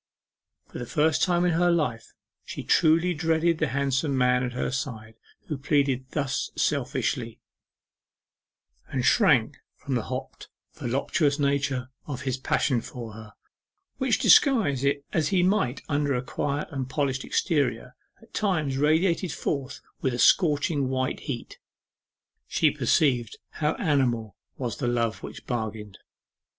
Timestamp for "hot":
10.05-10.47